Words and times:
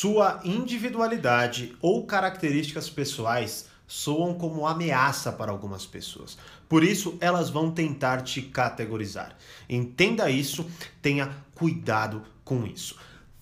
Sua 0.00 0.40
individualidade 0.44 1.76
ou 1.82 2.06
características 2.06 2.88
pessoais 2.88 3.66
soam 3.84 4.32
como 4.32 4.64
ameaça 4.64 5.32
para 5.32 5.50
algumas 5.50 5.84
pessoas. 5.84 6.38
Por 6.68 6.84
isso, 6.84 7.18
elas 7.20 7.50
vão 7.50 7.68
tentar 7.68 8.22
te 8.22 8.40
categorizar. 8.42 9.36
Entenda 9.68 10.30
isso, 10.30 10.64
tenha 11.02 11.36
cuidado 11.52 12.22
com 12.44 12.64
isso. 12.64 12.96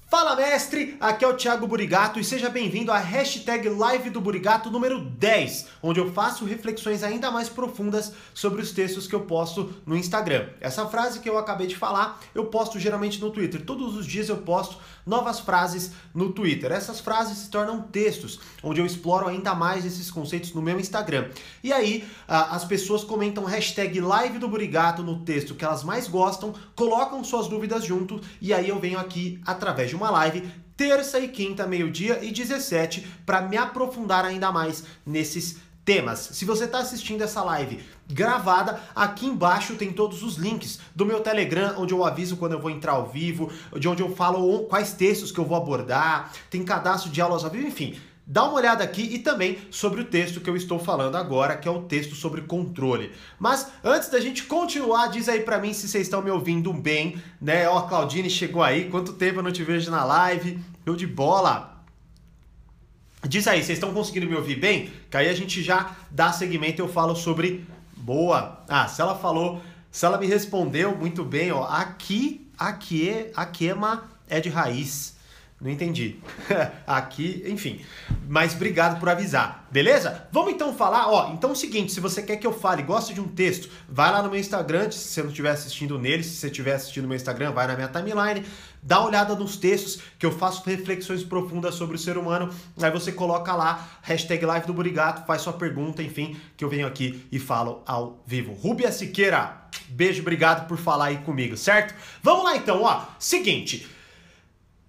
Fala 0.08 0.36
mestre, 0.36 0.96
aqui 1.00 1.24
é 1.24 1.28
o 1.28 1.34
Thiago 1.34 1.66
Burigato 1.66 2.20
e 2.20 2.24
seja 2.24 2.48
bem-vindo 2.48 2.92
à 2.92 2.98
hashtag 2.98 3.68
Live 3.68 4.08
do 4.08 4.20
Burigato 4.20 4.70
número 4.70 5.00
10, 5.00 5.66
onde 5.82 5.98
eu 5.98 6.12
faço 6.12 6.44
reflexões 6.44 7.02
ainda 7.02 7.28
mais 7.28 7.48
profundas 7.48 8.12
sobre 8.32 8.62
os 8.62 8.70
textos 8.70 9.08
que 9.08 9.16
eu 9.16 9.22
posto 9.22 9.74
no 9.84 9.96
Instagram. 9.96 10.48
Essa 10.60 10.86
frase 10.86 11.18
que 11.18 11.28
eu 11.28 11.36
acabei 11.36 11.66
de 11.66 11.74
falar, 11.74 12.20
eu 12.36 12.46
posto 12.46 12.78
geralmente 12.78 13.20
no 13.20 13.32
Twitter. 13.32 13.64
Todos 13.64 13.96
os 13.96 14.06
dias 14.06 14.28
eu 14.28 14.36
posto 14.36 14.76
novas 15.04 15.40
frases 15.40 15.90
no 16.14 16.32
Twitter. 16.32 16.70
Essas 16.70 17.00
frases 17.00 17.38
se 17.38 17.50
tornam 17.50 17.82
textos, 17.82 18.38
onde 18.62 18.80
eu 18.80 18.86
exploro 18.86 19.26
ainda 19.26 19.56
mais 19.56 19.84
esses 19.84 20.08
conceitos 20.08 20.54
no 20.54 20.62
meu 20.62 20.78
Instagram. 20.78 21.30
E 21.64 21.72
aí, 21.72 22.06
as 22.28 22.64
pessoas 22.64 23.02
comentam 23.02 23.44
hashtag 23.44 24.00
Live 24.00 24.38
do 24.38 24.48
Burigato 24.48 25.02
no 25.02 25.24
texto 25.24 25.56
que 25.56 25.64
elas 25.64 25.82
mais 25.82 26.06
gostam, 26.06 26.54
colocam 26.76 27.24
suas 27.24 27.48
dúvidas 27.48 27.84
junto 27.84 28.20
e 28.40 28.54
aí 28.54 28.68
eu 28.68 28.78
venho 28.78 29.00
aqui 29.00 29.40
através 29.44 29.90
de 29.90 29.95
uma 29.96 30.10
live 30.10 30.48
terça 30.76 31.18
e 31.18 31.28
quinta, 31.28 31.66
meio-dia 31.66 32.22
e 32.22 32.30
17, 32.30 33.06
para 33.24 33.40
me 33.40 33.56
aprofundar 33.56 34.24
ainda 34.24 34.52
mais 34.52 34.84
nesses 35.06 35.56
temas. 35.86 36.30
Se 36.32 36.44
você 36.44 36.64
está 36.64 36.80
assistindo 36.80 37.22
essa 37.22 37.42
live 37.42 37.82
gravada, 38.08 38.80
aqui 38.94 39.24
embaixo 39.24 39.76
tem 39.76 39.92
todos 39.92 40.22
os 40.22 40.36
links 40.36 40.80
do 40.94 41.06
meu 41.06 41.20
Telegram, 41.20 41.74
onde 41.78 41.94
eu 41.94 42.04
aviso 42.04 42.36
quando 42.36 42.52
eu 42.52 42.60
vou 42.60 42.70
entrar 42.70 42.92
ao 42.92 43.06
vivo, 43.06 43.50
de 43.78 43.88
onde 43.88 44.02
eu 44.02 44.14
falo 44.14 44.64
quais 44.64 44.92
textos 44.92 45.32
que 45.32 45.38
eu 45.38 45.44
vou 45.44 45.56
abordar, 45.56 46.32
tem 46.50 46.64
cadastro 46.64 47.10
de 47.10 47.20
aulas 47.20 47.44
ao 47.44 47.50
vivo, 47.50 47.68
enfim. 47.68 47.98
Dá 48.28 48.42
uma 48.42 48.54
olhada 48.54 48.82
aqui 48.82 49.02
e 49.02 49.20
também 49.20 49.56
sobre 49.70 50.00
o 50.00 50.04
texto 50.04 50.40
que 50.40 50.50
eu 50.50 50.56
estou 50.56 50.80
falando 50.80 51.14
agora, 51.14 51.56
que 51.56 51.68
é 51.68 51.70
o 51.70 51.82
texto 51.82 52.16
sobre 52.16 52.40
controle. 52.40 53.12
Mas 53.38 53.68
antes 53.84 54.08
da 54.08 54.18
gente 54.18 54.42
continuar, 54.42 55.06
diz 55.06 55.28
aí 55.28 55.40
para 55.42 55.60
mim 55.60 55.72
se 55.72 55.86
vocês 55.86 56.08
estão 56.08 56.20
me 56.20 56.30
ouvindo 56.30 56.72
bem, 56.72 57.22
né? 57.40 57.68
Ó, 57.68 57.78
a 57.78 57.88
Claudine 57.88 58.28
chegou 58.28 58.64
aí, 58.64 58.90
quanto 58.90 59.12
tempo 59.12 59.38
eu 59.38 59.42
não 59.44 59.52
te 59.52 59.62
vejo 59.62 59.92
na 59.92 60.04
live? 60.04 60.58
Eu 60.84 60.96
de 60.96 61.06
bola. 61.06 61.84
Diz 63.28 63.46
aí, 63.46 63.62
vocês 63.62 63.78
estão 63.78 63.94
conseguindo 63.94 64.26
me 64.26 64.34
ouvir 64.34 64.56
bem? 64.56 64.90
Que 65.08 65.16
aí 65.16 65.28
a 65.28 65.34
gente 65.34 65.62
já 65.62 65.94
dá 66.10 66.32
segmento 66.32 66.80
e 66.80 66.82
eu 66.82 66.88
falo 66.88 67.14
sobre 67.14 67.64
boa. 67.96 68.64
Ah, 68.68 68.88
se 68.88 69.00
ela 69.00 69.16
falou, 69.16 69.62
se 69.88 70.04
ela 70.04 70.18
me 70.18 70.26
respondeu 70.26 70.96
muito 70.96 71.24
bem, 71.24 71.52
ó, 71.52 71.62
aqui, 71.62 72.50
aqui, 72.58 73.08
é, 73.08 73.32
aqui 73.36 73.68
é 73.68 73.74
uma 73.74 74.04
é 74.28 74.40
de 74.40 74.48
raiz. 74.48 75.15
Não 75.58 75.70
entendi. 75.70 76.16
Aqui, 76.86 77.42
enfim. 77.46 77.80
Mas 78.28 78.54
obrigado 78.54 79.00
por 79.00 79.08
avisar, 79.08 79.66
beleza? 79.70 80.28
Vamos 80.30 80.52
então 80.52 80.74
falar, 80.76 81.08
ó. 81.08 81.32
Então 81.32 81.50
é 81.50 81.52
o 81.54 81.56
seguinte: 81.56 81.92
se 81.92 82.00
você 82.00 82.22
quer 82.22 82.36
que 82.36 82.46
eu 82.46 82.52
fale, 82.52 82.82
gosta 82.82 83.14
de 83.14 83.22
um 83.22 83.28
texto, 83.28 83.70
vai 83.88 84.10
lá 84.10 84.22
no 84.22 84.28
meu 84.28 84.38
Instagram, 84.38 84.90
se 84.90 84.98
você 84.98 85.22
não 85.22 85.30
estiver 85.30 85.50
assistindo 85.50 85.98
nele, 85.98 86.22
se 86.22 86.36
você 86.36 86.48
estiver 86.48 86.74
assistindo 86.74 87.04
no 87.04 87.08
meu 87.08 87.16
Instagram, 87.16 87.52
vai 87.52 87.66
na 87.66 87.74
minha 87.74 87.88
timeline, 87.88 88.44
dá 88.82 89.00
uma 89.00 89.08
olhada 89.08 89.34
nos 89.34 89.56
textos 89.56 90.02
que 90.18 90.26
eu 90.26 90.30
faço 90.30 90.62
reflexões 90.68 91.24
profundas 91.24 91.74
sobre 91.74 91.96
o 91.96 91.98
ser 91.98 92.18
humano. 92.18 92.50
Aí 92.78 92.90
você 92.90 93.10
coloca 93.10 93.54
lá, 93.54 93.88
hashtag 94.02 94.44
live 94.44 94.66
do 94.66 94.74
Burigato, 94.74 95.26
faz 95.26 95.40
sua 95.40 95.54
pergunta, 95.54 96.02
enfim, 96.02 96.36
que 96.54 96.64
eu 96.64 96.68
venho 96.68 96.86
aqui 96.86 97.26
e 97.32 97.38
falo 97.38 97.82
ao 97.86 98.22
vivo. 98.26 98.52
Rubia 98.52 98.92
Siqueira, 98.92 99.68
beijo, 99.88 100.20
obrigado 100.20 100.68
por 100.68 100.76
falar 100.76 101.06
aí 101.06 101.16
comigo, 101.18 101.56
certo? 101.56 101.94
Vamos 102.22 102.44
lá 102.44 102.56
então, 102.56 102.82
ó. 102.82 103.06
Seguinte. 103.18 103.95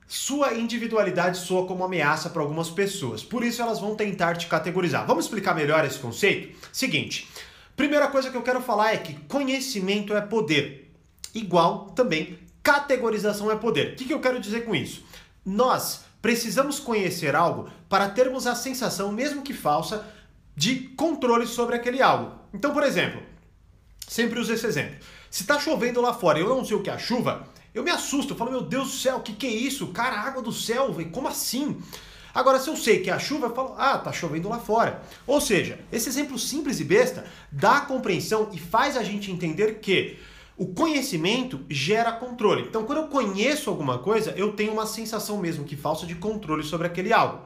Sua 0.07 0.53
individualidade 0.53 1.37
soa 1.37 1.67
como 1.67 1.83
ameaça 1.83 2.29
para 2.29 2.41
algumas 2.41 2.69
pessoas, 2.69 3.23
por 3.23 3.43
isso 3.43 3.61
elas 3.61 3.79
vão 3.79 3.93
tentar 3.93 4.37
te 4.37 4.47
categorizar. 4.47 5.05
Vamos 5.05 5.25
explicar 5.25 5.53
melhor 5.53 5.83
esse 5.83 5.99
conceito? 5.99 6.57
Seguinte, 6.71 7.27
primeira 7.75 8.07
coisa 8.07 8.31
que 8.31 8.37
eu 8.37 8.41
quero 8.41 8.61
falar 8.61 8.93
é 8.93 8.97
que 8.97 9.15
conhecimento 9.27 10.15
é 10.15 10.21
poder, 10.21 10.93
igual 11.35 11.87
também 11.87 12.39
categorização 12.63 13.51
é 13.51 13.55
poder. 13.57 13.93
O 13.93 13.95
que, 13.95 14.05
que 14.05 14.13
eu 14.13 14.21
quero 14.21 14.39
dizer 14.39 14.65
com 14.65 14.73
isso? 14.73 15.03
Nós 15.45 16.05
precisamos 16.21 16.79
conhecer 16.79 17.35
algo 17.35 17.69
para 17.89 18.09
termos 18.09 18.47
a 18.47 18.55
sensação, 18.55 19.11
mesmo 19.11 19.41
que 19.41 19.53
falsa, 19.53 20.05
de 20.55 20.89
controle 20.95 21.45
sobre 21.45 21.75
aquele 21.75 22.01
algo. 22.01 22.33
Então, 22.53 22.73
por 22.73 22.83
exemplo, 22.83 23.21
sempre 24.07 24.39
uso 24.39 24.53
esse 24.53 24.65
exemplo. 24.65 24.95
Se 25.29 25.43
está 25.43 25.59
chovendo 25.59 26.01
lá 26.01 26.13
fora 26.13 26.39
e 26.39 26.41
eu 26.41 26.49
não 26.49 26.65
sei 26.65 26.75
o 26.75 26.81
que 26.81 26.89
é 26.89 26.93
a 26.93 26.97
chuva, 26.97 27.47
eu 27.73 27.83
me 27.83 27.91
assusto, 27.91 28.33
eu 28.33 28.37
falo, 28.37 28.51
meu 28.51 28.61
Deus 28.61 28.87
do 28.87 28.93
céu, 28.93 29.17
o 29.17 29.21
que, 29.21 29.33
que 29.33 29.47
é 29.47 29.51
isso? 29.51 29.87
Cara, 29.87 30.19
água 30.19 30.41
do 30.41 30.51
céu, 30.51 30.91
véio, 30.93 31.09
como 31.09 31.27
assim? 31.27 31.81
Agora, 32.33 32.59
se 32.59 32.69
eu 32.69 32.75
sei 32.75 32.99
que 32.99 33.09
é 33.09 33.13
a 33.13 33.19
chuva, 33.19 33.47
eu 33.47 33.55
falo, 33.55 33.73
ah, 33.77 33.97
tá 33.97 34.11
chovendo 34.11 34.47
lá 34.47 34.59
fora. 34.59 35.01
Ou 35.25 35.41
seja, 35.41 35.79
esse 35.91 36.07
exemplo 36.07 36.37
simples 36.37 36.79
e 36.79 36.83
besta 36.83 37.25
dá 37.51 37.81
compreensão 37.81 38.49
e 38.53 38.59
faz 38.59 38.95
a 38.95 39.03
gente 39.03 39.31
entender 39.31 39.79
que 39.79 40.19
o 40.55 40.67
conhecimento 40.67 41.59
gera 41.69 42.11
controle. 42.11 42.63
Então, 42.63 42.83
quando 42.83 42.99
eu 42.99 43.07
conheço 43.07 43.69
alguma 43.69 43.99
coisa, 43.99 44.31
eu 44.37 44.53
tenho 44.53 44.73
uma 44.73 44.85
sensação 44.85 45.37
mesmo 45.37 45.65
que 45.65 45.75
falsa 45.75 46.05
de 46.05 46.15
controle 46.15 46.63
sobre 46.63 46.87
aquele 46.87 47.13
algo. 47.13 47.41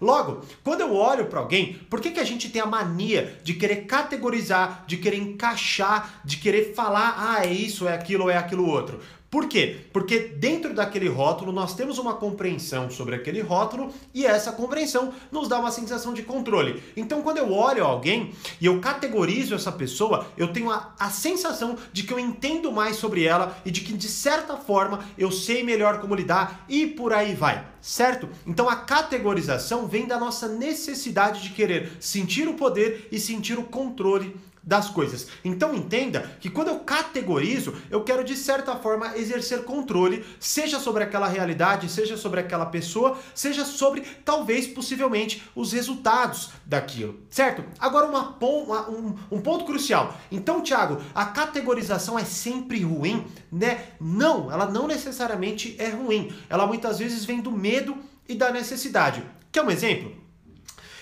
Logo, 0.00 0.44
quando 0.62 0.82
eu 0.82 0.94
olho 0.94 1.26
para 1.26 1.40
alguém, 1.40 1.74
por 1.88 2.00
que, 2.00 2.10
que 2.10 2.20
a 2.20 2.24
gente 2.24 2.50
tem 2.50 2.60
a 2.60 2.66
mania 2.66 3.40
de 3.42 3.54
querer 3.54 3.86
categorizar, 3.86 4.84
de 4.86 4.96
querer 4.98 5.16
encaixar, 5.16 6.20
de 6.24 6.36
querer 6.36 6.74
falar, 6.74 7.14
ah, 7.18 7.46
é 7.46 7.52
isso, 7.52 7.88
é 7.88 7.94
aquilo, 7.94 8.28
é 8.28 8.36
aquilo 8.36 8.68
outro? 8.68 9.00
Por 9.36 9.48
quê? 9.48 9.80
Porque 9.92 10.18
dentro 10.18 10.72
daquele 10.72 11.10
rótulo 11.10 11.52
nós 11.52 11.74
temos 11.74 11.98
uma 11.98 12.14
compreensão 12.14 12.88
sobre 12.88 13.14
aquele 13.14 13.42
rótulo 13.42 13.92
e 14.14 14.24
essa 14.24 14.50
compreensão 14.50 15.12
nos 15.30 15.46
dá 15.46 15.60
uma 15.60 15.70
sensação 15.70 16.14
de 16.14 16.22
controle. 16.22 16.82
Então, 16.96 17.20
quando 17.20 17.36
eu 17.36 17.52
olho 17.52 17.84
alguém 17.84 18.32
e 18.58 18.64
eu 18.64 18.80
categorizo 18.80 19.54
essa 19.54 19.70
pessoa, 19.70 20.26
eu 20.38 20.54
tenho 20.54 20.70
a, 20.70 20.94
a 20.98 21.10
sensação 21.10 21.76
de 21.92 22.04
que 22.04 22.14
eu 22.14 22.18
entendo 22.18 22.72
mais 22.72 22.96
sobre 22.96 23.24
ela 23.24 23.54
e 23.62 23.70
de 23.70 23.82
que, 23.82 23.92
de 23.92 24.08
certa 24.08 24.56
forma, 24.56 25.00
eu 25.18 25.30
sei 25.30 25.62
melhor 25.62 26.00
como 26.00 26.14
lidar 26.14 26.64
e 26.66 26.86
por 26.86 27.12
aí 27.12 27.34
vai 27.34 27.62
certo? 27.78 28.28
Então 28.44 28.68
a 28.68 28.74
categorização 28.74 29.86
vem 29.86 30.08
da 30.08 30.18
nossa 30.18 30.48
necessidade 30.48 31.40
de 31.40 31.50
querer 31.50 31.92
sentir 32.00 32.48
o 32.48 32.54
poder 32.54 33.06
e 33.12 33.20
sentir 33.20 33.56
o 33.60 33.62
controle 33.62 34.34
das 34.66 34.90
coisas. 34.90 35.28
Então 35.44 35.72
entenda 35.72 36.36
que 36.40 36.50
quando 36.50 36.68
eu 36.68 36.80
categorizo, 36.80 37.72
eu 37.88 38.02
quero 38.02 38.24
de 38.24 38.36
certa 38.36 38.74
forma 38.74 39.16
exercer 39.16 39.62
controle, 39.62 40.26
seja 40.40 40.80
sobre 40.80 41.04
aquela 41.04 41.28
realidade, 41.28 41.88
seja 41.88 42.16
sobre 42.16 42.40
aquela 42.40 42.66
pessoa, 42.66 43.16
seja 43.32 43.64
sobre 43.64 44.02
talvez 44.24 44.66
possivelmente 44.66 45.44
os 45.54 45.72
resultados 45.72 46.50
daquilo, 46.64 47.20
certo? 47.30 47.64
Agora 47.78 48.06
uma, 48.06 48.36
um, 48.90 49.14
um 49.30 49.40
ponto 49.40 49.64
crucial. 49.64 50.16
Então, 50.32 50.62
Thiago, 50.62 51.00
a 51.14 51.26
categorização 51.26 52.18
é 52.18 52.24
sempre 52.24 52.82
ruim, 52.82 53.24
né? 53.52 53.92
Não, 54.00 54.50
ela 54.50 54.66
não 54.66 54.88
necessariamente 54.88 55.76
é 55.78 55.90
ruim. 55.90 56.34
Ela 56.48 56.66
muitas 56.66 56.98
vezes 56.98 57.24
vem 57.24 57.40
do 57.40 57.52
medo 57.52 57.96
e 58.28 58.34
da 58.34 58.50
necessidade. 58.50 59.22
Quer 59.52 59.62
um 59.62 59.70
exemplo? 59.70 60.15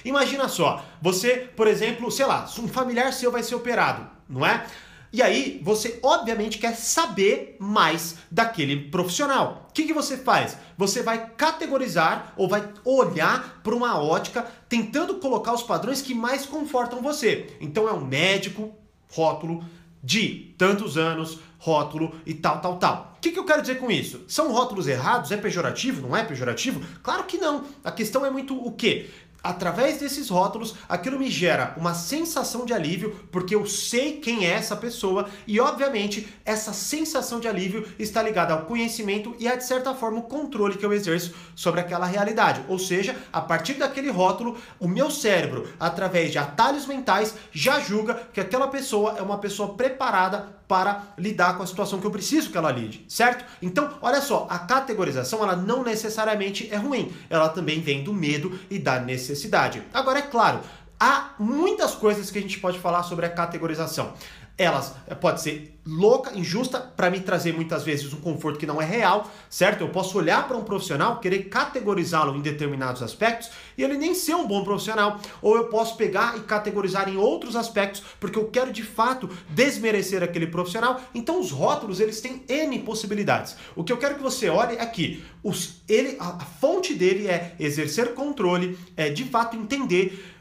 Imagina 0.04 0.48
só, 0.48 0.84
você, 1.00 1.48
por 1.56 1.66
exemplo, 1.66 2.10
sei 2.10 2.26
lá, 2.26 2.47
um 2.59 2.69
familiar 2.69 3.12
seu 3.12 3.31
vai 3.32 3.42
ser 3.42 3.54
operado, 3.54 4.06
não 4.28 4.44
é? 4.44 4.66
E 5.12 5.22
aí, 5.22 5.60
você 5.62 6.00
obviamente 6.03 6.59
quer 6.59 6.75
saber 6.75 7.56
mais 7.60 8.16
daquele 8.28 8.91
profissional. 8.91 9.69
O 9.70 9.72
que, 9.72 9.84
que 9.84 9.93
você 9.93 10.16
faz? 10.16 10.59
Você 10.76 11.04
vai 11.04 11.31
categorizar 11.37 12.34
ou 12.37 12.48
vai 12.48 12.69
olhar 12.84 13.60
para 13.62 13.76
uma 13.76 13.97
ótica 13.97 14.44
tentando 14.69 15.14
colocar 15.20 15.53
os 15.53 15.62
padrões 15.62 16.03
que 16.03 16.14
mais 16.14 16.44
confortam 16.44 17.00
você. 17.00 17.56
Então 17.60 17.88
é 17.88 17.93
um 17.93 18.04
médico, 18.04 18.75
rótulo, 19.09 19.64
de 20.03 20.53
tantos 20.59 20.98
anos, 20.98 21.38
rótulo 21.59 22.14
e 22.26 22.34
tal, 22.34 22.60
tal, 22.60 22.76
tal. 22.76 23.14
O 23.16 23.20
que, 23.20 23.31
que 23.31 23.38
eu 23.38 23.44
quero 23.44 23.62
dizer 23.62 23.78
com 23.78 23.91
isso? 23.91 24.22
São 24.28 24.53
rótulos 24.53 24.87
errados? 24.87 25.32
É 25.32 25.37
pejorativo? 25.37 26.06
Não 26.06 26.14
é 26.14 26.22
pejorativo? 26.22 26.82
Claro 27.03 27.25
que 27.25 27.38
não. 27.38 27.64
A 27.82 27.91
questão 27.91 28.26
é 28.26 28.31
muito 28.31 28.54
o 28.54 28.73
quê? 28.73 29.08
Através 29.44 29.99
desses 29.99 30.31
rótulos, 30.31 30.75
aquilo 30.88 31.19
me 31.19 31.31
gera 31.31 31.75
uma 31.76 31.93
sensação 31.93 32.64
de 32.64 32.73
alívio, 32.73 33.14
porque 33.31 33.55
eu 33.55 33.67
sei 33.67 34.19
quem 34.20 34.46
é 34.46 34.52
essa 34.52 34.75
pessoa 34.75 35.29
e, 35.46 35.61
obviamente, 35.61 36.26
essa 36.44 36.73
sensação 36.73 37.38
de 37.38 37.46
alívio 37.46 37.87
está 37.99 38.23
ligada 38.23 38.55
ao 38.55 38.62
conhecimento 38.62 39.37
e 39.38 39.46
a, 39.46 39.55
de 39.55 39.64
certa 39.64 39.94
forma, 39.94 40.20
o 40.20 40.23
controle 40.23 40.79
que 40.79 40.87
eu 40.87 40.93
exerço 40.93 41.35
sobre 41.55 41.81
aquela 41.81 42.06
realidade. 42.06 42.64
Ou 42.69 42.79
seja, 42.79 43.14
a 43.31 43.43
partir 43.43 43.75
daquele 43.75 44.11
rótulo, 44.11 44.56
o 44.81 44.88
meu 44.88 45.11
cérebro, 45.11 45.69
através 45.79 46.32
de 46.32 46.38
atalhos 46.38 46.87
mentais, 46.87 47.35
já 47.52 47.79
julga 47.79 48.14
que 48.32 48.40
aquela 48.40 48.69
pessoa 48.69 49.17
é 49.19 49.23
uma 49.23 49.38
pessoa 49.38 49.75
preparada 49.75 50.55
para 50.75 51.15
lidar 51.17 51.56
com 51.56 51.62
a 51.62 51.67
situação 51.69 52.00
que 52.00 52.06
eu 52.06 52.11
preciso 52.11 52.50
que 52.50 52.59
ela 52.59 52.73
lide, 52.73 53.05
certo? 53.09 53.44
Então, 53.62 53.97
olha 54.03 54.21
só, 54.21 54.49
a 54.50 54.59
categorização 54.59 55.41
ela 55.41 55.55
não 55.55 55.85
necessariamente 55.85 56.69
é 56.69 56.76
ruim, 56.76 57.12
ela 57.31 57.49
também 57.49 57.81
vem 57.81 58.03
do 58.03 58.12
medo 58.12 58.59
e 58.69 58.76
da 58.76 58.99
necessidade. 58.99 59.85
Agora, 59.94 60.19
é 60.19 60.23
claro, 60.23 60.59
há 60.99 61.35
muitas 61.38 61.94
coisas 61.94 62.29
que 62.29 62.41
a 62.41 62.43
gente 62.43 62.59
pode 62.59 62.81
falar 62.81 63.05
sobre 63.05 63.25
a 63.25 63.31
categorização. 63.31 64.15
Elas 64.56 64.94
eh, 65.06 65.14
pode 65.14 65.40
ser 65.40 65.74
louca, 65.86 66.32
injusta, 66.34 66.80
para 66.80 67.10
me 67.10 67.20
trazer 67.20 67.52
muitas 67.52 67.82
vezes 67.82 68.12
um 68.12 68.20
conforto 68.20 68.58
que 68.58 68.66
não 68.66 68.80
é 68.80 68.84
real, 68.84 69.30
certo? 69.50 69.82
Eu 69.82 69.88
posso 69.90 70.16
olhar 70.16 70.48
para 70.48 70.56
um 70.56 70.64
profissional, 70.64 71.20
querer 71.20 71.44
categorizá-lo 71.44 72.34
em 72.36 72.40
determinados 72.40 73.02
aspectos 73.02 73.50
e 73.76 73.82
ele 73.82 73.98
nem 73.98 74.14
ser 74.14 74.34
um 74.34 74.46
bom 74.46 74.64
profissional, 74.64 75.20
ou 75.42 75.56
eu 75.56 75.64
posso 75.64 75.96
pegar 75.96 76.38
e 76.38 76.40
categorizar 76.40 77.08
em 77.08 77.16
outros 77.16 77.54
aspectos 77.54 78.02
porque 78.18 78.38
eu 78.38 78.48
quero 78.48 78.72
de 78.72 78.82
fato 78.82 79.28
desmerecer 79.50 80.22
aquele 80.22 80.46
profissional. 80.46 81.00
Então 81.14 81.38
os 81.38 81.50
rótulos, 81.50 82.00
eles 82.00 82.20
têm 82.20 82.42
N 82.48 82.78
possibilidades. 82.78 83.56
O 83.76 83.84
que 83.84 83.92
eu 83.92 83.98
quero 83.98 84.14
que 84.14 84.22
você 84.22 84.48
olhe 84.48 84.76
é 84.76 84.86
que 84.86 85.22
os, 85.42 85.82
ele, 85.86 86.16
a, 86.18 86.28
a 86.36 86.46
fonte 86.46 86.94
dele 86.94 87.28
é 87.28 87.54
exercer 87.60 88.14
controle, 88.14 88.78
é 88.96 89.10
de 89.10 89.24
fato 89.24 89.56
entender 89.56 90.33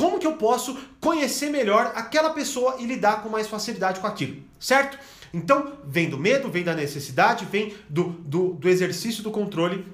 como 0.00 0.18
que 0.18 0.26
eu 0.26 0.32
posso 0.32 0.78
conhecer 0.98 1.50
melhor 1.50 1.92
aquela 1.94 2.30
pessoa 2.30 2.76
e 2.78 2.86
lidar 2.86 3.22
com 3.22 3.28
mais 3.28 3.46
facilidade 3.46 4.00
com 4.00 4.06
aquilo, 4.06 4.42
certo? 4.58 4.98
Então, 5.32 5.74
vem 5.84 6.08
do 6.08 6.16
medo, 6.16 6.50
vem 6.50 6.64
da 6.64 6.74
necessidade, 6.74 7.44
vem 7.44 7.74
do, 7.86 8.04
do, 8.04 8.54
do 8.54 8.66
exercício 8.66 9.22
do 9.22 9.30
controle 9.30 9.86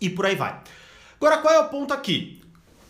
e 0.00 0.08
por 0.08 0.24
aí 0.24 0.36
vai. 0.36 0.62
Agora, 1.16 1.38
qual 1.38 1.52
é 1.52 1.58
o 1.58 1.68
ponto 1.68 1.92
aqui? 1.92 2.44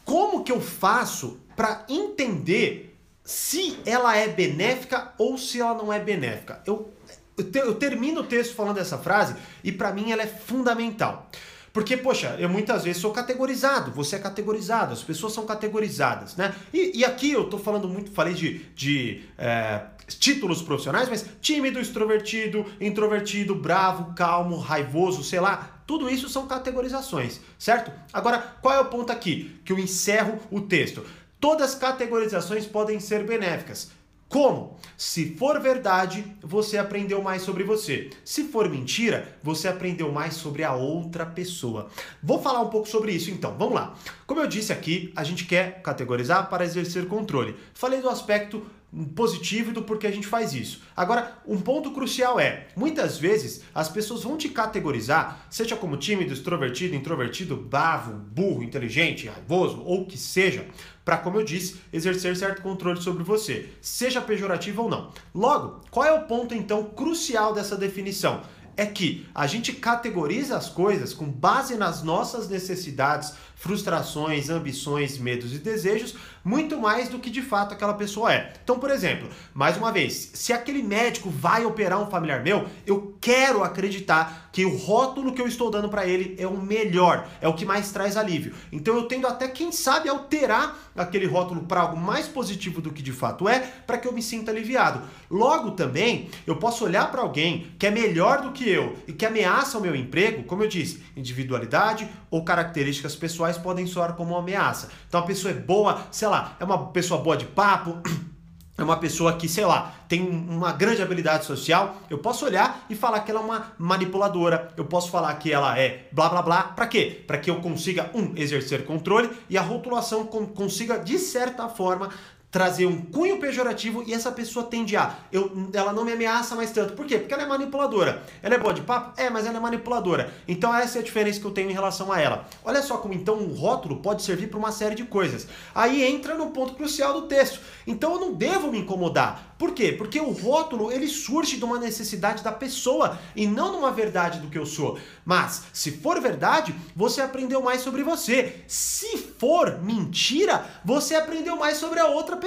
Como 0.05 0.45
que 0.45 0.53
eu 0.53 0.61
faço 0.61 1.41
para 1.57 1.87
entender 1.89 2.95
se 3.25 3.79
ela 3.87 4.15
é 4.15 4.29
benéfica 4.29 5.15
ou 5.17 5.39
se 5.39 5.63
ela 5.63 5.73
não 5.73 5.91
é 5.91 5.99
benéfica? 5.99 6.63
Eu, 6.67 6.93
eu, 7.39 7.51
te, 7.51 7.59
eu 7.59 7.75
termino 7.77 8.21
o 8.21 8.25
texto 8.25 8.55
falando 8.55 8.79
essa 8.79 8.99
frase 8.99 9.35
e 9.65 9.73
para 9.73 9.93
mim 9.93 10.13
ela 10.13 10.23
é 10.23 10.27
fundamental. 10.27 11.31
Porque, 11.75 11.97
poxa, 11.97 12.37
eu 12.39 12.49
muitas 12.49 12.85
vezes 12.85 13.03
sou 13.03 13.11
categorizado, 13.11 13.91
você 13.91 14.15
é 14.15 14.19
categorizado, 14.21 14.93
as 14.93 15.03
pessoas 15.03 15.33
são 15.33 15.45
categorizadas, 15.45 16.37
né? 16.37 16.55
E, 16.73 17.01
e 17.01 17.05
aqui 17.05 17.33
eu 17.33 17.51
tô 17.51 17.59
falando 17.59 17.89
muito, 17.89 18.13
falei 18.13 18.33
de, 18.33 18.61
de 18.77 19.25
é, 19.37 19.81
títulos 20.07 20.63
profissionais, 20.63 21.09
mas 21.09 21.27
tímido, 21.41 21.81
extrovertido, 21.81 22.65
introvertido, 22.81 23.57
bravo, 23.57 24.15
calmo, 24.15 24.57
raivoso, 24.57 25.25
sei 25.25 25.41
lá, 25.41 25.83
tudo 25.85 26.09
isso 26.09 26.29
são 26.29 26.47
categorizações, 26.47 27.41
certo? 27.59 27.91
Agora, 28.13 28.39
qual 28.63 28.73
é 28.73 28.79
o 28.79 28.85
ponto 28.85 29.11
aqui 29.11 29.61
que 29.65 29.73
eu 29.73 29.79
encerro 29.79 30.39
o 30.53 30.61
texto? 30.61 31.05
Todas 31.41 31.73
as 31.73 31.75
categorizações 31.75 32.67
podem 32.67 33.01
ser 33.01 33.25
benéficas. 33.25 33.91
Como? 34.35 34.77
Se 34.97 35.37
for 35.37 35.61
verdade, 35.61 36.25
você 36.43 36.77
aprendeu 36.77 37.23
mais 37.23 37.43
sobre 37.43 37.63
você. 37.63 38.11
Se 38.25 38.43
for 38.43 38.69
mentira, 38.69 39.39
você 39.41 39.69
aprendeu 39.69 40.11
mais 40.11 40.35
sobre 40.35 40.65
a 40.65 40.75
outra 40.75 41.25
pessoa. 41.25 41.89
Vou 42.21 42.43
falar 42.43 42.61
um 42.61 42.69
pouco 42.69 42.89
sobre 42.89 43.13
isso 43.13 43.31
então. 43.31 43.55
Vamos 43.57 43.75
lá. 43.75 43.95
Como 44.27 44.41
eu 44.41 44.49
disse 44.49 44.73
aqui, 44.73 45.13
a 45.15 45.23
gente 45.23 45.45
quer 45.45 45.81
categorizar 45.83 46.51
para 46.51 46.65
exercer 46.65 47.07
controle. 47.07 47.55
Falei 47.75 48.01
do 48.01 48.09
aspecto 48.09 48.67
positivo 49.15 49.73
do 49.73 49.83
porquê 49.83 50.07
a 50.07 50.11
gente 50.11 50.27
faz 50.27 50.55
isso. 50.55 50.83
Agora, 50.97 51.39
um 51.47 51.61
ponto 51.61 51.91
crucial 51.91 52.39
é, 52.39 52.69
muitas 52.77 53.19
vezes 53.19 53.63
as 53.75 53.89
pessoas 53.89 54.23
vão 54.23 54.37
te 54.37 54.49
categorizar, 54.49 55.47
seja 55.51 55.75
como 55.75 55.97
tímido, 55.97 56.33
extrovertido, 56.33 56.95
introvertido, 56.95 57.57
bravo, 57.57 58.13
burro, 58.13 58.63
inteligente, 58.63 59.27
raivoso 59.27 59.83
ou 59.83 60.03
o 60.03 60.07
que 60.07 60.17
seja, 60.17 60.67
para, 61.05 61.19
como 61.19 61.39
eu 61.39 61.45
disse, 61.45 61.81
exercer 61.93 62.37
certo 62.37 62.63
controle 62.63 63.01
sobre 63.01 63.23
você, 63.23 63.69
seja 63.81 64.23
pejorativo 64.23 64.83
ou 64.83 64.89
não. 64.89 65.13
Logo, 65.35 65.81
qual 65.91 66.07
é 66.07 66.13
o 66.13 66.23
ponto 66.27 66.55
então 66.55 66.85
crucial 66.85 67.53
dessa 67.53 67.77
definição? 67.77 68.43
É 68.77 68.87
que 68.87 69.27
a 69.33 69.47
gente 69.47 69.73
categoriza 69.73 70.57
as 70.57 70.69
coisas 70.69 71.15
com 71.15 71.27
base 71.27 71.77
nas 71.77 72.03
nossas 72.03 72.49
necessidades, 72.49 73.33
frustrações, 73.65 74.51
ambições, 74.51 75.17
medos 75.17 75.55
e 75.55 75.59
desejos, 75.59 76.15
muito 76.45 76.79
mais 76.79 77.09
do 77.09 77.19
que 77.19 77.31
de 77.31 77.41
fato 77.41 77.73
aquela 77.73 77.95
pessoa 77.95 78.31
é. 78.31 78.53
Então, 78.63 78.79
por 78.79 78.91
exemplo, 78.91 79.27
mais 79.55 79.79
uma 79.79 79.91
vez, 79.91 80.33
se 80.35 80.53
aquele 80.53 80.83
médico 80.83 81.31
vai 81.31 81.65
operar 81.65 81.99
um 81.99 82.11
familiar 82.11 82.43
meu, 82.43 82.67
eu 82.87 83.17
quero 83.23 83.65
acreditar 83.65 84.51
que 84.53 84.67
o 84.67 84.77
rótulo 84.77 85.33
que 85.33 85.41
eu 85.41 85.49
estou 85.49 85.71
dando 85.71 85.89
para 85.89 86.07
ele 86.07 86.37
é 86.39 86.47
o 86.47 86.61
melhor, 86.61 87.27
é 87.41 87.49
o 87.49 87.55
que 87.55 87.65
mais 87.65 87.91
traz 87.91 88.19
alívio. 88.19 88.55
Então, 88.71 88.95
eu 88.95 89.09
tendo 89.09 89.27
até, 89.27 89.49
quem 89.49 89.73
sabe, 89.73 90.11
alterar 90.11 90.79
aquele 90.95 91.27
rótulo 91.27 91.63
para 91.63 91.81
algo 91.81 91.97
mais 91.97 92.29
positivo 92.29 92.83
do 92.83 92.93
que 92.93 93.03
de 93.03 93.13
fato 93.13 93.49
é, 93.49 93.61
para 93.87 93.97
que 93.97 94.07
eu 94.07 94.13
me 94.13 94.23
sinta 94.23 94.51
aliviado. 94.51 95.03
Logo 95.31 95.71
também, 95.71 96.29
eu 96.47 96.57
posso 96.57 96.85
olhar 96.85 97.11
para 97.11 97.23
alguém 97.23 97.67
que 97.79 97.87
é 97.87 97.91
melhor 97.91 98.43
do 98.43 98.53
que 98.53 98.69
eu 98.69 98.95
e 99.09 99.13
que 99.13 99.25
ameaça 99.25 99.79
o 99.79 99.81
meu 99.81 99.97
emprego, 99.97 100.45
como 100.45 100.63
eu 100.63 100.69
disse, 100.69 101.03
individualidade 101.17 102.07
ou 102.31 102.45
características 102.45 103.17
pessoais 103.17 103.54
podem 103.59 103.87
soar 103.87 104.15
como 104.15 104.31
uma 104.31 104.41
ameaça. 104.41 104.89
Então, 105.09 105.21
a 105.21 105.25
pessoa 105.25 105.53
é 105.53 105.57
boa, 105.57 106.03
sei 106.11 106.29
lá, 106.29 106.57
é 106.59 106.65
uma 106.65 106.87
pessoa 106.87 107.21
boa 107.21 107.37
de 107.37 107.47
papo, 107.47 107.99
é 108.77 108.83
uma 108.83 108.97
pessoa 108.97 109.35
que, 109.35 109.49
sei 109.49 109.65
lá, 109.65 109.95
tem 110.09 110.21
uma 110.21 110.73
grande 110.73 111.01
habilidade 111.01 111.45
social, 111.45 111.97
eu 112.11 112.19
posso 112.19 112.45
olhar 112.45 112.85
e 112.91 112.95
falar 112.95 113.21
que 113.21 113.31
ela 113.31 113.41
é 113.41 113.45
uma 113.45 113.73
manipuladora, 113.79 114.73
eu 114.77 114.85
posso 114.85 115.11
falar 115.11 115.35
que 115.35 115.53
ela 115.53 115.79
é 115.79 116.09
blá 116.11 116.29
blá 116.29 116.43
blá, 116.43 116.63
para 116.63 116.87
quê? 116.87 117.23
Para 117.27 117.39
que 117.39 117.51
eu 117.51 117.61
consiga, 117.61 118.11
um, 118.15 118.33
exercer 118.37 118.85
controle 118.85 119.31
e 119.49 119.57
a 119.57 119.63
rotulação 119.63 120.27
consiga, 120.27 120.99
de 120.99 121.19
certa 121.19 121.69
forma, 121.69 122.11
trazer 122.55 122.87
um 122.87 123.03
cunho 123.03 123.41
pejorativo 123.41 124.05
e 124.07 124.15
essa 124.15 124.31
pessoa 124.31 124.65
tende 124.67 124.97
a. 124.97 125.13
Eu, 125.33 125.51
ela 125.73 125.93
não 125.93 126.05
me 126.05 126.13
ameaça 126.13 126.55
mais 126.55 126.71
tanto. 126.71 126.93
Por 126.93 127.05
quê? 127.05 127.19
Porque 127.19 127.35
ela 127.35 127.43
é 127.43 127.47
manipuladora. 127.47 128.23
Ela 128.41 128.55
é 128.55 128.59
boa 128.59 128.73
de 128.73 128.81
papo? 128.81 129.21
É, 129.21 129.29
mas 129.29 129.45
ela 129.45 129.57
é 129.57 129.61
manipuladora. 129.61 130.33
Então 130.47 130.73
essa 130.73 130.99
é 130.99 131.01
a 131.01 131.05
diferença 131.05 131.41
que 131.41 131.47
eu 131.47 131.51
tenho 131.51 131.69
em 131.69 131.73
relação 131.73 132.13
a 132.13 132.21
ela. 132.21 132.49
Olha 132.65 132.81
só 132.81 132.99
como 132.99 133.13
então 133.13 133.35
um 133.35 133.53
rótulo 133.53 133.97
pode 133.97 134.23
servir 134.23 134.47
para 134.47 134.59
uma 134.61 134.71
série 134.71 134.95
de 134.95 135.03
coisas. 135.03 135.49
Aí 135.75 136.05
entra 136.05 136.37
no 136.37 136.51
ponto 136.51 136.75
crucial 136.75 137.13
do 137.13 137.23
texto. 137.23 137.59
Então 137.89 138.13
eu 138.13 138.21
não 138.21 138.33
devo 138.33 138.71
me 138.71 138.79
incomodar. 138.79 139.55
Por 139.59 139.73
quê? 139.73 139.93
Porque 139.93 140.21
o 140.21 140.31
rótulo 140.31 140.93
ele 140.93 141.09
surge 141.09 141.57
de 141.57 141.65
uma 141.65 141.79
necessidade 141.79 142.43
da 142.43 142.53
pessoa 142.53 143.19
e 143.35 143.47
não 143.47 143.73
de 143.73 143.79
uma 143.79 143.91
verdade 143.91 144.39
do 144.39 144.49
que 144.49 144.59
eu 144.59 144.67
sou. 144.67 144.99
Mas 145.25 145.65
se 145.73 145.91
for 145.91 146.21
verdade, 146.21 146.75
você 146.95 147.21
aprendeu 147.21 147.63
mais 147.63 147.81
sobre 147.81 148.03
você. 148.03 148.63
Se 148.69 149.17
for 149.17 149.81
mentira, 149.81 150.65
você 150.85 151.15
aprendeu 151.15 151.57
mais 151.57 151.79
sobre 151.79 151.99
a 151.99 152.07
outra 152.07 152.37
pessoa. 152.37 152.44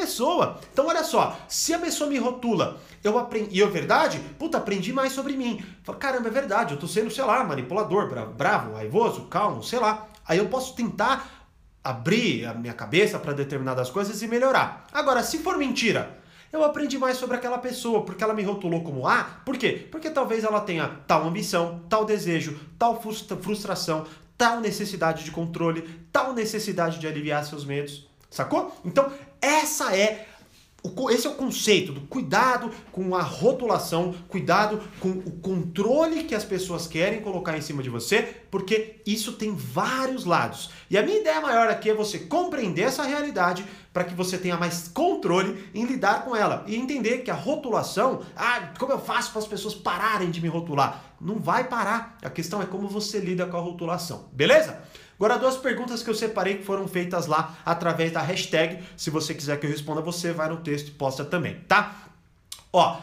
Então 0.71 0.88
olha 0.88 1.03
só, 1.03 1.38
se 1.47 1.73
a 1.73 1.79
pessoa 1.79 2.09
me 2.09 2.17
rotula, 2.17 2.79
eu 3.03 3.17
aprendi, 3.17 3.57
e 3.57 3.63
é 3.63 3.65
verdade, 3.67 4.19
puta, 4.38 4.57
aprendi 4.57 4.94
mais 4.94 5.13
sobre 5.13 5.35
mim. 5.35 5.63
Fala, 5.83 5.97
caramba, 5.97 6.27
é 6.27 6.31
verdade, 6.31 6.73
eu 6.73 6.79
tô 6.79 6.88
sendo, 6.88 7.09
sei 7.09 7.23
lá, 7.23 7.44
manipulador, 7.44 8.09
bravo, 8.33 8.73
raivoso, 8.73 9.25
calmo, 9.25 9.63
sei 9.63 9.79
lá. 9.79 10.07
Aí 10.27 10.38
eu 10.38 10.47
posso 10.47 10.75
tentar 10.75 11.47
abrir 11.83 12.45
a 12.45 12.53
minha 12.53 12.73
cabeça 12.73 13.17
para 13.17 13.31
determinadas 13.31 13.89
coisas 13.89 14.21
e 14.21 14.27
melhorar. 14.27 14.85
Agora, 14.91 15.23
se 15.23 15.38
for 15.38 15.57
mentira, 15.57 16.19
eu 16.51 16.63
aprendi 16.63 16.97
mais 16.97 17.17
sobre 17.17 17.38
aquela 17.38 17.57
pessoa, 17.57 18.03
porque 18.03 18.23
ela 18.23 18.33
me 18.33 18.44
rotulou 18.44 18.83
como 18.83 19.07
A. 19.07 19.23
Por 19.45 19.57
quê? 19.57 19.88
Porque 19.89 20.09
talvez 20.09 20.44
ela 20.44 20.59
tenha 20.59 20.88
tal 21.07 21.25
ambição, 21.25 21.81
tal 21.89 22.03
desejo, 22.03 22.59
tal 22.77 23.01
frustração, 23.01 24.05
tal 24.38 24.59
necessidade 24.59 25.23
de 25.23 25.31
controle, 25.31 25.81
tal 26.11 26.33
necessidade 26.33 26.99
de 26.99 27.07
aliviar 27.07 27.45
seus 27.45 27.63
medos. 27.63 28.07
Sacou? 28.30 28.75
Então, 28.83 29.09
essa 29.41 29.95
é 29.95 30.27
esse 31.09 31.27
é 31.27 31.29
o 31.29 31.33
conceito 31.33 31.91
do 31.91 32.01
cuidado 32.01 32.71
com 32.91 33.15
a 33.15 33.21
rotulação, 33.21 34.13
cuidado 34.27 34.81
com 34.99 35.09
o 35.09 35.31
controle 35.31 36.23
que 36.23 36.35
as 36.35 36.45
pessoas 36.45 36.87
querem 36.87 37.19
colocar 37.21 37.57
em 37.57 37.61
cima 37.61 37.83
de 37.83 37.89
você, 37.89 38.21
porque 38.49 39.01
isso 39.06 39.33
tem 39.33 39.53
vários 39.53 40.23
lados. 40.23 40.69
E 40.89 40.97
a 40.97 41.03
minha 41.03 41.19
ideia 41.19 41.41
maior 41.41 41.67
aqui 41.67 41.89
é 41.89 41.94
você 41.94 42.19
compreender 42.19 42.83
essa 42.83 43.03
realidade 43.03 43.65
para 43.91 44.03
que 44.03 44.13
você 44.13 44.37
tenha 44.37 44.56
mais 44.56 44.87
controle 44.87 45.69
em 45.73 45.85
lidar 45.85 46.23
com 46.23 46.35
ela 46.35 46.63
e 46.67 46.75
entender 46.75 47.19
que 47.19 47.31
a 47.31 47.35
rotulação, 47.35 48.21
ah, 48.35 48.71
como 48.77 48.91
eu 48.91 48.99
faço 48.99 49.31
para 49.31 49.39
as 49.39 49.47
pessoas 49.47 49.73
pararem 49.73 50.29
de 50.29 50.41
me 50.41 50.47
rotular? 50.47 51.03
Não 51.19 51.39
vai 51.39 51.63
parar. 51.63 52.17
A 52.21 52.29
questão 52.29 52.61
é 52.61 52.65
como 52.65 52.87
você 52.87 53.19
lida 53.19 53.45
com 53.45 53.57
a 53.57 53.61
rotulação, 53.61 54.29
beleza? 54.31 54.79
Agora, 55.18 55.40
duas 55.40 55.57
perguntas 55.57 56.04
que 56.04 56.09
eu 56.09 56.16
separei 56.16 56.57
que 56.57 56.64
foram 56.64 56.88
feitas 56.88 57.26
lá 57.26 57.57
através 57.66 58.12
da 58.12 58.21
hashtag. 58.21 58.83
Se 58.95 59.09
você 59.09 59.33
quiser 59.33 59.59
que 59.59 59.66
eu 59.66 59.69
responda, 59.69 60.00
você 60.00 60.31
vai 60.31 60.47
no 60.47 60.57
texto 60.57 60.90
e 60.90 60.92
posta 60.92 61.26
também, 61.26 61.56
tá? 61.68 62.07
Ó, 62.71 63.00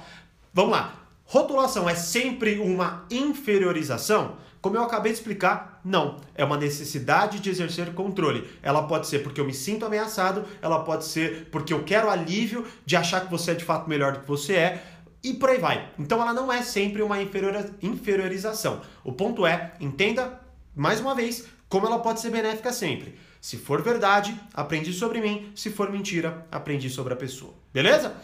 vamos 0.52 0.72
lá. 0.72 0.94
Rotulação 1.24 1.88
é 1.88 1.94
sempre 1.94 2.60
uma 2.60 3.04
inferiorização? 3.10 4.36
Como 4.60 4.76
eu 4.76 4.82
acabei 4.82 5.12
de 5.12 5.18
explicar, 5.18 5.80
não. 5.84 6.16
É 6.34 6.44
uma 6.44 6.56
necessidade 6.56 7.40
de 7.40 7.50
exercer 7.50 7.92
controle. 7.92 8.48
Ela 8.62 8.84
pode 8.84 9.06
ser 9.06 9.18
porque 9.22 9.40
eu 9.40 9.44
me 9.44 9.52
sinto 9.52 9.84
ameaçado, 9.84 10.44
ela 10.62 10.84
pode 10.84 11.04
ser 11.04 11.48
porque 11.50 11.72
eu 11.74 11.82
quero 11.82 12.08
alívio 12.08 12.64
de 12.86 12.96
achar 12.96 13.22
que 13.22 13.30
você 13.30 13.50
é 13.50 13.54
de 13.54 13.64
fato 13.64 13.88
melhor 13.90 14.12
do 14.12 14.20
que 14.20 14.28
você 14.28 14.54
é, 14.54 14.84
e 15.22 15.34
por 15.34 15.50
aí 15.50 15.58
vai. 15.58 15.90
Então 15.98 16.20
ela 16.20 16.32
não 16.32 16.52
é 16.52 16.62
sempre 16.62 17.02
uma 17.02 17.16
inferiorização. 17.20 18.80
O 19.02 19.12
ponto 19.12 19.46
é, 19.46 19.72
entenda 19.80 20.40
mais 20.74 21.00
uma 21.00 21.14
vez 21.14 21.46
como 21.74 21.88
ela 21.88 21.98
pode 21.98 22.20
ser 22.20 22.30
benéfica 22.30 22.72
sempre. 22.72 23.18
Se 23.40 23.56
for 23.56 23.82
verdade, 23.82 24.40
aprendi 24.54 24.92
sobre 24.92 25.20
mim. 25.20 25.50
Se 25.56 25.70
for 25.70 25.90
mentira, 25.90 26.46
aprendi 26.48 26.88
sobre 26.88 27.14
a 27.14 27.16
pessoa. 27.16 27.52
Beleza? 27.72 28.14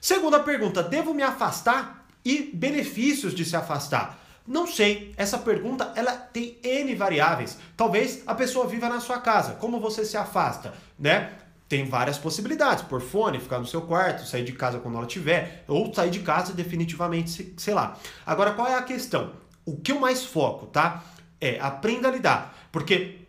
Segunda 0.00 0.40
pergunta: 0.40 0.82
devo 0.82 1.14
me 1.14 1.22
afastar? 1.22 2.04
E 2.24 2.50
benefícios 2.52 3.32
de 3.32 3.44
se 3.44 3.54
afastar? 3.54 4.18
Não 4.44 4.66
sei. 4.66 5.14
Essa 5.16 5.38
pergunta 5.38 5.92
ela 5.94 6.16
tem 6.16 6.58
N 6.64 6.92
variáveis. 6.96 7.58
Talvez 7.76 8.24
a 8.26 8.34
pessoa 8.34 8.66
viva 8.66 8.88
na 8.88 8.98
sua 8.98 9.20
casa. 9.20 9.52
Como 9.52 9.78
você 9.78 10.04
se 10.04 10.16
afasta, 10.16 10.74
né? 10.98 11.34
Tem 11.68 11.84
várias 11.84 12.18
possibilidades, 12.18 12.82
por 12.82 13.00
fone, 13.00 13.38
ficar 13.38 13.60
no 13.60 13.66
seu 13.66 13.82
quarto, 13.82 14.26
sair 14.26 14.42
de 14.42 14.52
casa 14.52 14.80
quando 14.80 14.98
ela 14.98 15.06
tiver, 15.06 15.64
ou 15.68 15.94
sair 15.94 16.10
de 16.10 16.18
casa 16.18 16.52
definitivamente, 16.52 17.54
sei 17.56 17.72
lá. 17.72 17.96
Agora, 18.26 18.50
qual 18.50 18.66
é 18.66 18.74
a 18.74 18.82
questão? 18.82 19.34
O 19.64 19.76
que 19.76 19.92
eu 19.92 20.00
mais 20.00 20.24
foco, 20.24 20.66
tá? 20.66 21.04
É 21.40 21.58
aprenda 21.60 22.08
a 22.08 22.12
lidar. 22.12 22.68
Porque 22.70 23.19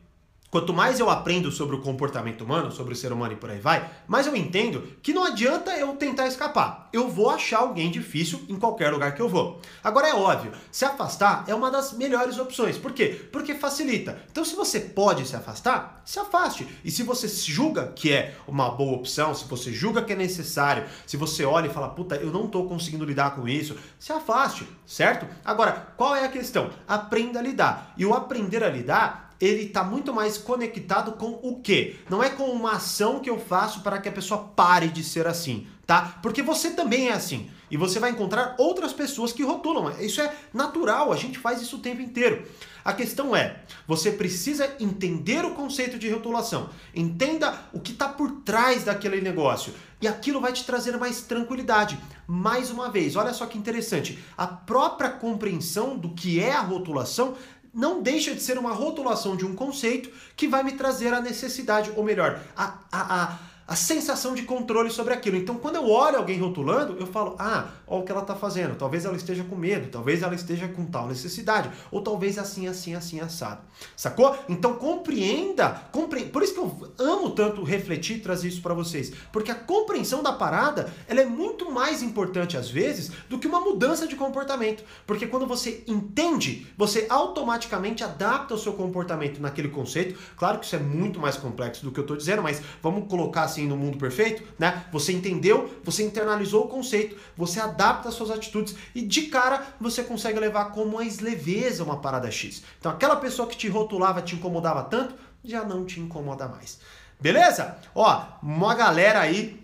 Quanto 0.52 0.74
mais 0.74 1.00
eu 1.00 1.10
aprendo 1.10 1.50
sobre 1.50 1.78
o 1.78 1.82
comportamento 1.82 2.44
humano, 2.44 2.74
sobre 2.74 2.92
o 2.94 2.96
ser 2.96 3.14
humano 3.14 3.32
e 3.32 3.38
por 3.38 3.50
aí 3.50 3.60
vai, 3.60 3.90
mais 4.06 4.28
eu 4.28 4.36
entendo 4.36 4.84
que 5.02 5.14
não 5.14 5.24
adianta 5.24 5.72
eu 5.78 5.94
tentar 5.96 6.28
escapar. 6.28 6.90
Eu 6.92 7.08
vou 7.08 7.30
achar 7.30 7.60
alguém 7.60 7.90
difícil 7.90 8.42
em 8.50 8.58
qualquer 8.58 8.92
lugar 8.92 9.16
que 9.16 9.22
eu 9.22 9.30
vou. 9.30 9.62
Agora 9.82 10.10
é 10.10 10.14
óbvio, 10.14 10.52
se 10.70 10.84
afastar 10.84 11.46
é 11.48 11.56
uma 11.56 11.72
das 11.72 11.94
melhores 11.94 12.38
opções. 12.38 12.78
Por 12.78 12.92
quê? 12.92 13.30
Porque 13.32 13.56
facilita. 13.56 14.22
Então, 14.30 14.44
se 14.44 14.54
você 14.54 14.82
pode 14.82 15.26
se 15.26 15.38
afastar, 15.38 16.02
se 16.04 16.20
afaste. 16.20 16.68
E 16.84 16.92
se 16.92 17.02
você 17.02 17.30
julga 17.30 17.88
que 17.88 18.12
é 18.12 18.36
uma 18.46 18.70
boa 18.72 18.98
opção, 18.98 19.34
se 19.34 19.46
você 19.46 19.72
julga 19.72 20.02
que 20.02 20.12
é 20.12 20.18
necessário, 20.18 20.84
se 21.08 21.16
você 21.16 21.46
olha 21.46 21.68
e 21.68 21.74
fala, 21.74 21.88
puta, 21.88 22.18
eu 22.18 22.30
não 22.30 22.44
estou 22.44 22.68
conseguindo 22.68 23.06
lidar 23.06 23.36
com 23.36 23.48
isso, 23.48 23.78
se 23.98 24.12
afaste, 24.12 24.68
certo? 24.86 25.26
Agora, 25.46 25.94
qual 25.96 26.14
é 26.14 26.26
a 26.26 26.30
questão? 26.30 26.72
Aprenda 26.86 27.40
a 27.40 27.42
lidar. 27.42 27.94
E 27.96 28.06
o 28.06 28.14
aprender 28.14 28.66
a 28.66 28.70
lidar 28.70 29.31
ele 29.42 29.64
está 29.64 29.84
muito 29.84 30.14
mais 30.14 30.38
conectado 30.38 31.14
com 31.14 31.40
o 31.42 31.60
quê? 31.62 31.96
Não 32.10 32.24
é 32.24 32.30
com 32.30 32.46
uma 32.46 32.74
ação 32.74 33.20
que 33.20 33.30
eu 33.30 33.40
faço 33.40 33.82
para 33.82 34.00
que 34.00 34.08
a 34.08 34.12
pessoa 34.12 34.52
pare 34.56 34.88
de 34.88 35.04
ser 35.04 35.26
assim, 35.26 35.68
tá? 35.88 36.20
Porque 36.22 36.44
você 36.44 36.72
também 36.72 37.10
é 37.10 37.14
assim. 37.14 37.50
E 37.70 37.78
você 37.78 38.00
vai 38.00 38.12
encontrar 38.12 38.56
outras 38.58 38.92
pessoas 38.92 39.32
que 39.32 39.44
rotulam. 39.44 39.90
Isso 40.02 40.22
é 40.22 40.36
natural, 40.54 41.12
a 41.12 41.16
gente 41.16 41.40
faz 41.40 41.62
isso 41.62 41.78
o 41.78 41.80
tempo 41.80 42.02
inteiro. 42.02 42.46
A 42.84 42.94
questão 42.94 43.36
é, 43.36 43.62
você 43.88 44.12
precisa 44.12 44.76
entender 44.80 45.46
o 45.46 45.54
conceito 45.54 45.98
de 45.98 46.10
rotulação. 46.10 46.70
Entenda 46.94 47.58
o 47.72 47.80
que 47.80 47.92
está 47.92 48.10
por 48.10 48.42
trás 48.44 48.84
daquele 48.84 49.22
negócio. 49.22 49.74
E 50.02 50.08
aquilo 50.08 50.42
vai 50.42 50.52
te 50.52 50.66
trazer 50.66 50.98
mais 50.98 51.22
tranquilidade. 51.22 51.98
Mais 52.28 52.72
uma 52.72 52.90
vez, 52.90 53.16
olha 53.16 53.34
só 53.34 53.46
que 53.46 53.58
interessante. 53.58 54.18
A 54.36 54.48
própria 54.48 55.10
compreensão 55.10 55.96
do 55.96 56.10
que 56.10 56.40
é 56.40 56.54
a 56.54 56.62
rotulação 56.62 57.36
não 57.74 58.02
deixa 58.02 58.34
de 58.34 58.42
ser 58.42 58.58
uma 58.58 58.74
rotulação 58.74 59.36
de 59.36 59.46
um 59.46 59.56
conceito 59.56 60.12
que 60.36 60.48
vai 60.48 60.64
me 60.64 60.74
trazer 60.74 61.14
a 61.14 61.22
necessidade, 61.22 61.92
ou 61.96 62.04
melhor, 62.04 62.42
a, 62.56 62.80
a, 62.92 63.24
a 63.24 63.40
a 63.68 63.76
sensação 63.76 64.34
de 64.34 64.44
controle 64.44 64.90
sobre 64.90 65.14
aquilo. 65.14 65.38
Então, 65.38 65.56
quando 65.56 65.76
eu 65.76 65.90
olho 65.90 66.18
alguém 66.18 66.40
rotulando, 66.40 66.98
eu 67.00 67.08
falo: 67.08 67.36
ah, 67.40 67.70
olha 67.88 68.02
o 68.02 68.06
que 68.06 68.12
ela 68.12 68.22
está 68.22 68.36
fazendo. 68.36 68.76
Talvez 68.76 69.06
ela 69.06 69.16
esteja 69.16 69.44
com 69.44 69.56
medo, 69.56 69.90
talvez 69.90 70.22
ela 70.22 70.36
esteja 70.36 70.68
com 70.68 70.86
tal 70.86 71.08
necessidade, 71.08 71.72
ou 71.92 72.02
talvez 72.02 72.38
assim, 72.38 72.68
assim, 72.68 72.96
assim, 72.96 73.20
assado. 73.20 73.62
Sacou? 73.96 74.36
Então, 74.50 74.76
compreenda. 74.76 75.70
Compre... 75.92 76.26
Por 76.26 76.44
isso 76.44 76.54
que 76.54 76.60
eu 76.60 76.94
amo 77.00 77.32
tanto 77.32 77.64
refletir 77.64 78.18
e 78.18 78.20
trazer 78.22 78.48
isso 78.48 78.62
para 78.62 78.74
vocês. 78.74 79.12
Porque 79.32 79.52
a 79.52 79.56
compreensão 79.56 80.22
da 80.22 80.34
parada 80.34 80.92
ela 81.08 81.22
é 81.22 81.26
muito 81.26 81.72
mais 81.72 82.02
importante, 82.02 82.58
às 82.58 82.70
vezes, 82.70 83.12
do 83.30 83.40
que 83.40 83.48
uma 83.48 83.60
mudança 83.60 84.08
de 84.08 84.16
comportamento. 84.16 84.84
Porque 85.06 85.28
quando 85.28 85.48
você 85.48 85.84
entende, 85.88 86.68
você 86.78 87.08
automaticamente 87.10 88.04
adapta 88.04 88.54
o 88.54 88.58
seu 88.58 88.74
comportamento 88.74 89.40
naquele 89.40 89.70
conceito. 89.70 90.20
Claro 90.36 90.60
que 90.60 90.66
isso 90.66 90.76
é 90.76 90.80
muito 90.80 91.20
mais 91.20 91.38
complexo 91.38 91.84
do 91.84 91.92
que 91.92 92.00
eu 92.00 92.04
estou 92.04 92.18
dizendo, 92.18 92.42
mas 92.42 92.62
vamos 92.82 93.08
colocar 93.08 93.44
assim 93.52 93.68
no 93.68 93.76
mundo 93.76 93.98
perfeito, 93.98 94.44
né? 94.58 94.86
Você 94.92 95.12
entendeu, 95.12 95.70
você 95.84 96.04
internalizou 96.04 96.66
o 96.66 96.68
conceito, 96.68 97.18
você 97.36 97.60
adapta 97.60 98.10
as 98.10 98.16
suas 98.16 98.32
atitudes 98.32 98.76
e 98.96 99.02
de 99.02 99.24
cara 99.24 99.66
você 99.80 100.04
consegue 100.04 100.40
levar 100.40 100.72
com 100.72 100.86
mais 100.86 101.20
leveza 101.20 101.84
uma 101.84 101.98
parada 101.98 102.32
X. 102.32 102.64
Então 102.80 102.92
aquela 102.92 103.18
pessoa 103.18 103.48
que 103.48 103.58
te 103.58 103.68
rotulava, 103.68 104.22
te 104.22 104.36
incomodava 104.36 104.84
tanto, 104.84 105.16
já 105.44 105.64
não 105.64 105.86
te 105.86 106.00
incomoda 106.00 106.48
mais. 106.48 106.80
Beleza? 107.20 107.78
Ó, 107.94 108.24
uma 108.42 108.74
galera 108.74 109.20
aí 109.20 109.62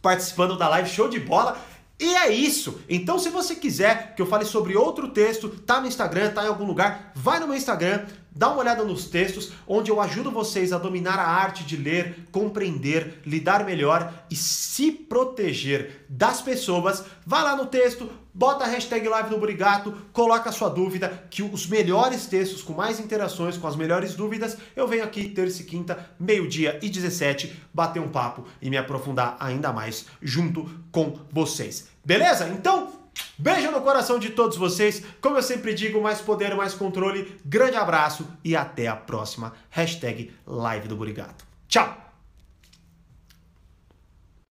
participando 0.00 0.56
da 0.56 0.68
live, 0.68 0.88
show 0.88 1.08
de 1.08 1.20
bola. 1.20 1.56
E 2.00 2.14
é 2.14 2.32
isso. 2.32 2.80
Então, 2.88 3.18
se 3.18 3.28
você 3.28 3.56
quiser 3.56 4.14
que 4.14 4.22
eu 4.22 4.26
fale 4.26 4.44
sobre 4.44 4.76
outro 4.76 5.08
texto, 5.08 5.48
tá 5.48 5.80
no 5.80 5.88
Instagram, 5.88 6.30
tá 6.30 6.44
em 6.44 6.48
algum 6.48 6.64
lugar, 6.64 7.10
vai 7.14 7.40
no 7.40 7.48
meu 7.48 7.56
Instagram, 7.56 8.06
dá 8.38 8.48
uma 8.48 8.60
olhada 8.60 8.84
nos 8.84 9.06
textos, 9.06 9.50
onde 9.66 9.90
eu 9.90 10.00
ajudo 10.00 10.30
vocês 10.30 10.72
a 10.72 10.78
dominar 10.78 11.18
a 11.18 11.28
arte 11.28 11.64
de 11.64 11.76
ler, 11.76 12.28
compreender, 12.30 13.20
lidar 13.26 13.64
melhor 13.64 14.14
e 14.30 14.36
se 14.36 14.92
proteger 14.92 16.06
das 16.08 16.40
pessoas. 16.40 17.02
Vai 17.26 17.42
lá 17.42 17.56
no 17.56 17.66
texto, 17.66 18.08
bota 18.32 18.64
a 18.64 18.68
hashtag 18.68 19.08
live 19.08 19.30
do 19.30 19.38
Brigato, 19.38 19.92
coloca 20.12 20.50
a 20.50 20.52
sua 20.52 20.68
dúvida, 20.68 21.26
que 21.28 21.42
os 21.42 21.66
melhores 21.66 22.26
textos 22.26 22.62
com 22.62 22.74
mais 22.74 23.00
interações, 23.00 23.56
com 23.56 23.66
as 23.66 23.74
melhores 23.74 24.14
dúvidas, 24.14 24.56
eu 24.76 24.86
venho 24.86 25.02
aqui 25.02 25.28
terça 25.28 25.62
e 25.62 25.64
quinta, 25.64 26.08
meio-dia 26.20 26.78
e 26.80 26.88
17, 26.88 27.60
bater 27.74 28.00
um 28.00 28.08
papo 28.08 28.44
e 28.62 28.70
me 28.70 28.76
aprofundar 28.76 29.36
ainda 29.40 29.72
mais 29.72 30.06
junto 30.22 30.70
com 30.92 31.18
vocês. 31.32 31.88
Beleza? 32.04 32.48
Então, 32.48 32.97
Beijo 33.36 33.70
no 33.70 33.80
coração 33.80 34.18
de 34.18 34.30
todos 34.30 34.56
vocês. 34.56 35.02
Como 35.20 35.36
eu 35.36 35.42
sempre 35.42 35.74
digo, 35.74 36.00
mais 36.00 36.20
poder, 36.20 36.54
mais 36.54 36.74
controle. 36.74 37.36
Grande 37.44 37.76
abraço 37.76 38.26
e 38.44 38.56
até 38.56 38.86
a 38.86 38.96
próxima. 38.96 39.52
Hashtag 39.70 40.32
Live 40.46 40.88
do 40.88 40.96
Burigato. 40.96 41.44
Tchau! 41.68 42.07